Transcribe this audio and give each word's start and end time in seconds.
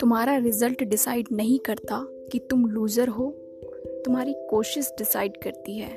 तुम्हारा 0.00 0.36
result 0.36 0.84
decide 0.84 1.26
नहीं 1.32 1.58
करता 1.58 2.06
कि 2.32 2.38
तुम 2.38 2.66
लूज़र 2.66 3.08
हो। 3.08 3.30
तुम्हारी 4.04 4.34
कोशिश 4.50 4.94
डिसाइड 4.98 5.36
करती 5.36 5.78
है। 5.78 5.90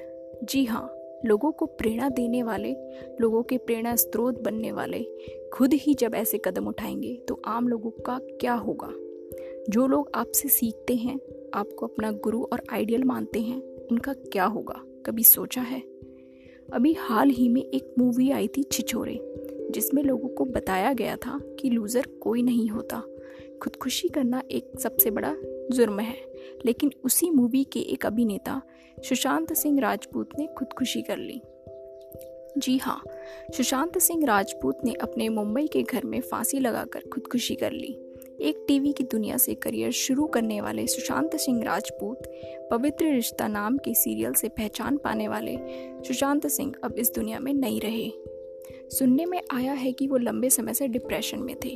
जी 0.44 0.66
हाँ 0.66 0.94
लोगों 1.26 1.52
को 1.52 1.66
प्रेरणा 1.66 2.10
देने 2.10 2.44
वाले, 2.44 2.76
लोगों 3.22 3.44
के 3.44 3.58
प्रेरणा 3.58 3.96
स्रोत 3.96 4.42
बनने 4.42 4.72
वाले 4.72 5.06
खुद 5.54 5.74
ही 5.74 5.94
जब 5.94 6.12
ऐसे 6.16 6.38
कदम 6.38 6.68
उठाएँगे 6.68 7.22
तो 7.28 7.42
आम 7.46 7.68
लोगों 7.68 7.92
का 7.92 8.20
क्या 8.24 8.54
होगा? 8.54 8.90
जो 9.70 9.88
लोग 9.88 10.12
आपसे 10.16 10.50
सीखते 10.50 10.96
हैं, 10.96 11.20
आपको 11.54 11.88
अपना 11.88 12.12
गुरु 12.12 12.44
और 12.44 12.64
आइडियल 12.72 13.04
मानते 13.04 13.40
हैं, 13.40 13.88
उनका 13.92 14.14
क्या 14.14 14.46
होगा? 14.46 14.84
कभी 15.06 15.24
सोचा 15.24 15.62
है? 15.62 15.97
अभी 16.74 16.94
हाल 16.94 17.30
ही 17.30 17.50
में 17.50 17.62
एक 17.62 17.96
मूवी 18.00 18.32
आई 18.32 18.48
थी 18.48 18.64
छिछोरे, 18.64 19.20
जिसमें 19.72 20.04
लोगों 20.04 20.30
को 20.30 20.46
बताया 20.46 20.94
गया 20.94 21.16
था 21.16 21.40
कि 21.60 21.70
लूज़र 21.70 22.06
कोई 22.22 22.42
नहीं 22.42 22.70
होता। 22.70 23.04
खुदकुशी 23.64 24.08
करना 24.08 24.42
एक 24.52 24.72
सबसे 24.80 25.12
बड़ा 25.12 25.36
जुर्म 25.72 26.00
है, 26.00 26.16
लेकिन 26.66 26.92
उसी 27.04 27.30
मूवी 27.30 27.64
के 27.64 27.80
एक 27.80 28.06
अभिनेता, 28.06 28.62
सुशांत 29.08 29.54
सिंह 29.54 29.80
राजपूत 29.80 30.30
ने 30.40 30.48
खुदकुशी 30.58 31.02
कर 31.02 31.18
ली। 31.18 31.42
जी 32.58 32.78
हाँ 32.78 33.04
सुशांत 33.58 33.98
सिंह 33.98 34.26
राजपूत 34.26 34.78
ने 34.86 34.94
अपने 34.94 35.30
मुंबई 35.30 35.68
के 35.68 35.84
घर 35.84 36.06
में 36.06 36.22
फांसी 36.22 36.60
लगाकर 36.60 37.00
खुदकुशी 37.00 37.56
कर 37.56 37.72
ली। 37.72 38.07
एक 38.40 38.66
टीवी 38.68 38.92
की 38.94 39.04
दुनिया 39.04 39.38
से 39.38 39.54
करियर 39.56 39.92
शुरू 39.92 40.26
करने 40.26 40.60
वाले 40.62 40.86
सुशांत 40.88 41.36
सिंह 41.36 41.64
राजपूत, 41.64 42.24
पवित्र 42.72 43.06
रिश्ता 43.06 43.48
नाम 43.48 43.78
के 43.78 43.94
सीरियल 43.94 44.34
से 44.34 44.50
पहचान 44.50 44.98
पाने 44.98 45.28
वाले 45.28 45.58
सुशांत 46.04 46.48
सिंह 46.48 46.74
अब 46.84 46.96
इस 47.00 47.12
दुनिया 47.16 47.40
में 47.40 47.54
नहीं 47.54 47.80
रहे। 47.82 48.10
सुनने 48.90 49.26
में 49.26 49.42
आया 49.54 49.74
है 49.74 49.92
कि 49.92 50.08
वो 50.08 50.18
लंबे 50.18 50.50
समय 50.50 50.74
से 50.74 50.88
डिप्रेशन 50.88 51.40
में 51.40 51.56
थे, 51.56 51.74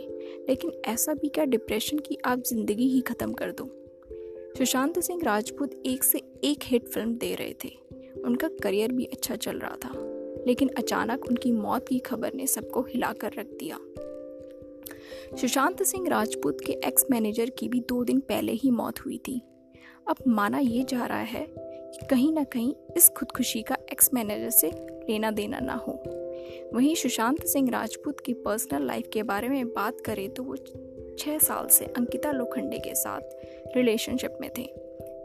लेकिन 0.50 0.72
ऐसा 0.86 1.14
भी 1.14 1.30
क्या 1.30 1.46
डिप्रेशन 1.46 2.00
की 2.00 2.18
आप 2.26 2.44
ज़िंदगी 2.44 2.88
ही 2.88 3.02
ख़त्म 3.02 3.34
कर 3.34 3.52
दो? 3.52 3.70
सुशांत 4.58 5.00
सिंह 5.00 5.22
राजपूत 5.24 5.82
एक 5.86 6.04
से 6.04 6.22
एक 6.44 6.64
हिट 6.64 6.88
फ़िल्म 6.88 7.14
दे 7.14 7.34
रहे 7.36 7.54
थे। 7.64 7.70
उनका 8.26 8.48
करियर 8.64 8.92
भी 8.92 9.06
अच्छा 9.06 9.36
चल 9.36 9.60
रहा 9.60 9.76
था, 9.76 9.94
लेकिन 10.48 10.70
अचानक 10.78 11.26
उनकी 11.26 11.52
मौत 11.52 11.88
की 11.88 12.00
खबर 12.00 12.34
ने 12.34 12.48
सबको 12.48 12.82
हिलाकर 12.82 13.34
रख 13.38 13.48
दिया। 13.60 13.80
सुशांत 15.42 15.84
सिंह 15.84 16.10
राजपूत 16.10 16.58
के 16.66 16.74
एक्स 16.74 17.06
मैनेजर 17.12 17.50
की 17.50 17.70
भी 17.70 17.80
दो 17.80 18.04
दिन 18.04 18.20
पहले 18.20 18.52
ही 18.52 18.72
मौत 18.72 19.00
हुई 19.00 19.18
थी। 19.18 19.42
अब 20.08 20.16
माना 20.28 20.60
यह 20.60 20.84
जा 20.84 21.06
रहा 21.06 21.20
है 21.20 21.48
कि 21.60 22.06
कहीं 22.06 22.34
ना 22.34 22.44
कहीं 22.44 22.74
इस 22.98 23.10
खुदकुशी 23.10 23.62
का 23.62 23.78
एक्स 23.92 24.10
मैनेजर 24.14 24.50
से 24.50 24.68
लेना 25.10 25.32
देना 25.32 25.60
ना 25.60 25.74
हो। 25.74 26.04
वहीं 26.74 26.96
सुशांत 26.96 27.46
सिंह 27.46 27.70
राजपूत 27.70 28.20
की 28.20 28.34
पर्सनल 28.34 28.88
लाइफ 28.88 29.10
के 29.14 29.24
बारे 29.24 29.50
में 29.50 29.68
बात 29.68 30.02
करें 30.02 30.30
तो 30.30 30.44
वो 30.44 30.56
छः 31.20 31.38
साल 31.38 31.68
से 31.68 31.86
अंकिता 31.86 32.32
लोखंडे 32.32 32.78
के 32.78 32.96
साथ 32.96 33.22
रिलेशनशिप 33.78 34.38
में 34.42 34.50
थे। 34.58 34.74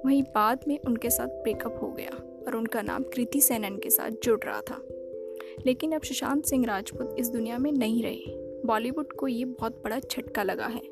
वहीं 0.06 0.22
बाद 0.22 0.64
में 0.68 0.78
उनके 0.78 1.10
साथ 1.10 1.26
ब्रेकअप 1.26 1.78
हो 1.82 1.88
गया 1.88 2.44
और 2.46 2.56
उनका 2.56 2.82
नाम 2.82 3.02
कृति 3.02 3.40
सेनन 3.40 3.76
के 3.76 3.90
साथ 3.90 4.10
जुड़ 4.22 4.40
रहा 4.44 4.60
था। 4.60 4.82
लेकिन 5.66 5.92
अब 5.92 6.02
सुशांत 6.02 6.44
सिंह 6.44 6.66
राजपूत 6.66 7.16
इस 7.18 7.28
दुनिया 7.28 7.58
में 7.58 7.72
नहीं 7.72 8.02
रहे। 8.02 8.45
बॉलीवुड 8.66 9.12
को 9.12 9.28
ये 9.28 9.44
बहुत 9.44 9.80
बड़ा 9.84 9.98
झटका 9.98 10.42
लगा 10.42 10.66
है। 10.66 10.82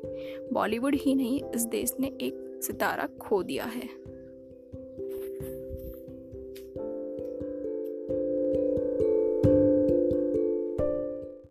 बॉलीवुड 0.53 0.95
ही 0.95 1.15
नहीं, 1.15 1.41
इस 1.55 1.65
देश 1.65 1.93
ने 1.99 2.07
एक 2.07 2.59
सितारा 2.63 3.07
खो 3.07 3.43
दिया 3.43 3.65
है। 3.65 4.04